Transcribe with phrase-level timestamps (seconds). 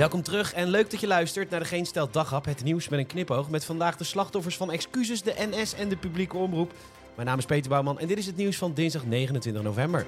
[0.00, 2.98] Welkom terug en leuk dat je luistert naar de Geen Stelt Daghap, het nieuws met
[2.98, 3.50] een knipoog.
[3.50, 6.72] Met vandaag de slachtoffers van excuses, de NS en de publieke omroep.
[7.14, 10.06] Mijn naam is Peter Bouwman en dit is het nieuws van dinsdag 29 november.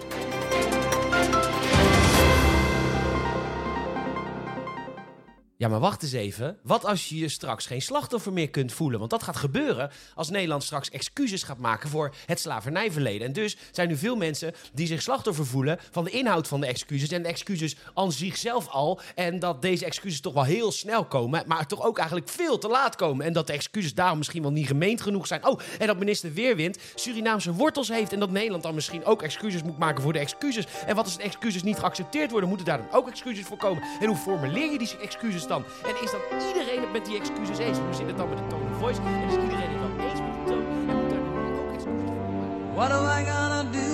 [5.62, 6.58] Ja, maar wacht eens even.
[6.62, 8.98] Wat als je je straks geen slachtoffer meer kunt voelen?
[8.98, 13.26] Want dat gaat gebeuren als Nederland straks excuses gaat maken voor het slavernijverleden.
[13.26, 16.66] En dus zijn nu veel mensen die zich slachtoffer voelen van de inhoud van de
[16.66, 17.08] excuses.
[17.08, 19.00] En de excuses aan zichzelf al.
[19.14, 22.68] En dat deze excuses toch wel heel snel komen, maar toch ook eigenlijk veel te
[22.68, 23.26] laat komen.
[23.26, 25.46] En dat de excuses daarom misschien wel niet gemeend genoeg zijn.
[25.46, 28.12] Oh, en dat minister Weerwind Surinaamse wortels heeft.
[28.12, 30.66] En dat Nederland dan misschien ook excuses moet maken voor de excuses.
[30.86, 32.48] En wat als de excuses niet geaccepteerd worden?
[32.48, 33.82] Moeten daar dan ook excuses voor komen?
[34.00, 35.51] En hoe formuleer je die excuses dan?
[35.52, 37.78] En is dan iedereen het met die excuses eens?
[37.78, 39.00] Hoe zit het dan met de tone of voice?
[39.00, 40.64] En is iedereen het dan eens met die toon?
[40.88, 42.74] En moet daar dan ook excuses voor komen?
[42.74, 43.88] What am I gonna do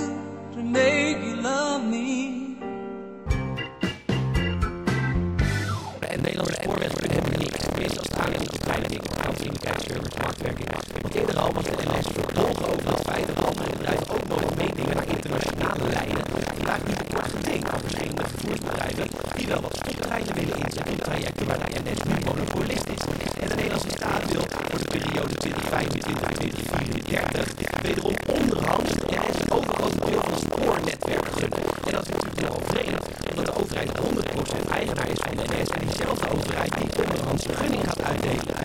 [0.53, 2.47] to make you love me?
[5.99, 7.57] En Nederlandse worden helemaal niks.
[7.57, 10.69] Tenminste, als het aankomt op kleine dingen, aanzienlijkheid, service, marktwerking.
[11.01, 14.55] Want eerder al was de NS verbolgen over het feit dat andere bedrijven ook nog
[14.55, 16.23] meedingen naar internationale lijnen.
[16.57, 21.45] Vandaag nu wordt geding van verschillende vervoersbedrijven die wel wat stoptreinen willen inzetten op trajecten
[21.47, 23.03] waar de NS nu monopolist is.
[23.41, 25.47] En de Nederlandse staat wil voor de periode 2025-2034
[27.81, 31.63] wederom onderhands de NS een overgrote deel van het spoornetwerk gunnen.
[31.87, 33.91] En dat is natuurlijk nogal vreemd, omdat de overheid
[34.67, 38.57] 100% eigenaar is van de NS en diezelfde overheid die onderhands een gunning gaat uitdelen.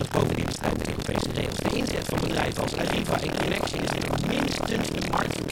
[0.00, 1.58] Dat bovendien strijd met Europese regels.
[1.66, 3.90] De inzet van bedrijven als Arriva en Connection is
[4.26, 5.45] minstens een komt.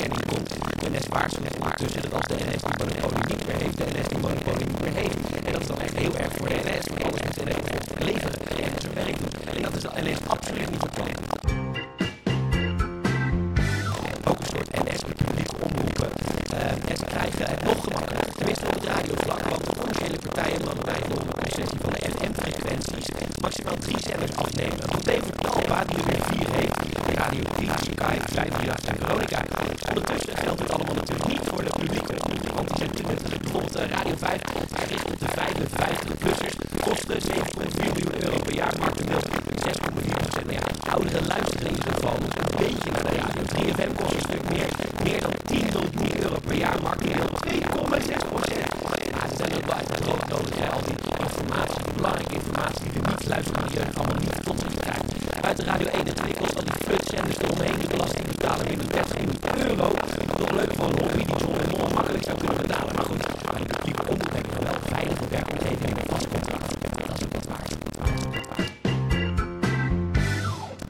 [1.15, 4.19] De waarschuwt ondertussen dat als de NS die monopolie niet meer heeft, de NS die
[4.19, 5.19] monopolie niet meer heeft.
[5.47, 7.61] En dat is dan echt heel erg voor de NS, want anders moet de NS
[8.09, 9.55] leveren en zijn werk doen.
[9.55, 11.09] En dat is de NS absoluut niet van plan.
[14.31, 16.11] Ook een soort NS met publieke omroepen.
[16.55, 19.43] Uh, en ze krijgen het nog gemakkelijker, tenminste op het radiovlak.
[19.51, 23.09] Want commerciële partijen mogen bij de concessie van de FM-frequenties
[23.41, 24.85] maximaal drie zenders afnemen.
[24.91, 26.34] Want David Talpa, die er weer vier heeft,
[27.25, 29.41] Radio 10, Sky, 538 en Veronica.
[29.89, 32.55] Ondertussen geldt dit allemaal natuurlijk niet voor de publieke omroep.
[32.55, 34.41] Want die natuurlijk bijvoorbeeld Radio 5
[34.73, 36.55] gericht op de 55-plussers.
[36.87, 40.47] Kosten 7,4 miljoen euro per jaar, marktendeel 6,4 procent.
[40.51, 43.43] Nou ja, ouderen luisteren in een beetje naar de radio.
[43.55, 44.69] 3FM kost een stuk meer,
[45.05, 48.73] meer dan 10 miljoen euro per jaar, marktendeel 2,6 procent.
[49.11, 50.69] Ja, dat zijn ook wel nodig, hè?
[50.77, 55.05] al die informatie, belangrijke informatie die de niet-luisteren die allemaal niet tot zich krijgt.
[55.41, 59.69] Buiten Radio 1 en Twikkels, al die flutzenders eromheen, de belasting betalen weer 30 miljoen
[59.69, 59.87] euro.
[60.39, 62.95] Nog leuk voor een hobby die en Mol makkelijk zou kunnen betalen.
[62.97, 63.23] Maar goed,
[63.85, 63.95] die
[64.33, 66.69] hebben wel veilige werkomgeving en een vast contract.
[67.07, 67.73] Dat is ook wat waard.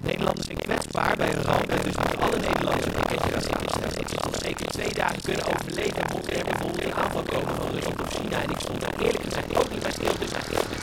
[0.01, 4.37] Nederlanders zijn kwetsbaar bij een ramp en dus moeten alle Nederlanders een pakketje racistische nog
[4.47, 6.03] zeker twee dagen kunnen overleven.
[6.03, 8.93] En mocht er bijvoorbeeld een aanval komen van Rusland of China en ik stond er
[8.99, 10.31] eerlijk gezegd ook niet bij stil, dus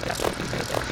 [0.07, 0.90] ja, zo niet weten.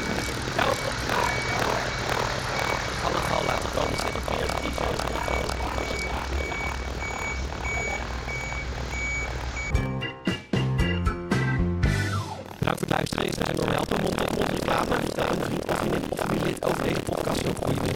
[12.77, 13.25] bedankt voor het luisteren.
[13.27, 17.41] Is en dan wel onder mond reclame aan je of je lid over deze podcast
[17.41, 17.87] heel goede.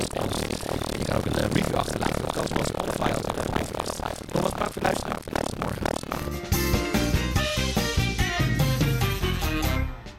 [0.97, 3.42] Je kan ook een eh, review achterlaten alle Spotify.